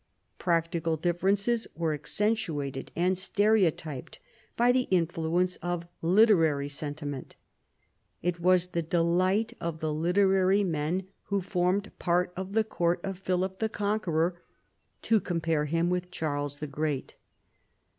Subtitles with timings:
[0.39, 4.17] Practical differences were accentuated and stereotyped
[4.57, 7.35] by the influence of literary sentiment.
[8.23, 13.19] It was the delight of the literary men who formed part of the court of
[13.19, 14.41] Philip the Conqueror
[15.03, 17.13] to compare him with Charles the Great.